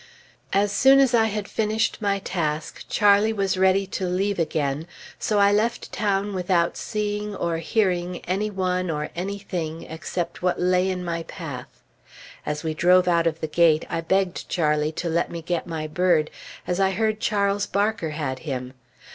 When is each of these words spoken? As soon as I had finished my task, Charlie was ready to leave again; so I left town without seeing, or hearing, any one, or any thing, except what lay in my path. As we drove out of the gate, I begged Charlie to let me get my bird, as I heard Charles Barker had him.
As 0.51 0.71
soon 0.71 0.99
as 0.99 1.13
I 1.13 1.25
had 1.25 1.47
finished 1.47 2.01
my 2.01 2.17
task, 2.17 2.85
Charlie 2.89 3.31
was 3.33 3.55
ready 3.55 3.85
to 3.85 4.07
leave 4.07 4.39
again; 4.39 4.87
so 5.19 5.37
I 5.37 5.51
left 5.51 5.91
town 5.91 6.33
without 6.33 6.75
seeing, 6.75 7.35
or 7.35 7.59
hearing, 7.59 8.17
any 8.25 8.49
one, 8.49 8.89
or 8.89 9.11
any 9.15 9.37
thing, 9.37 9.83
except 9.83 10.41
what 10.41 10.59
lay 10.59 10.89
in 10.89 11.05
my 11.05 11.21
path. 11.21 11.83
As 12.47 12.63
we 12.63 12.73
drove 12.73 13.07
out 13.07 13.27
of 13.27 13.41
the 13.41 13.47
gate, 13.47 13.85
I 13.91 14.01
begged 14.01 14.49
Charlie 14.49 14.91
to 14.93 15.07
let 15.07 15.29
me 15.29 15.43
get 15.43 15.67
my 15.67 15.85
bird, 15.85 16.31
as 16.65 16.79
I 16.79 16.93
heard 16.93 17.19
Charles 17.19 17.67
Barker 17.67 18.09
had 18.09 18.39
him. 18.39 18.73